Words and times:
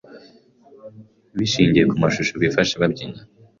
bishingiye 1.37 1.85
ku 1.89 1.95
mashusho 2.03 2.33
bifashe 2.43 2.73
babyina 2.81 3.19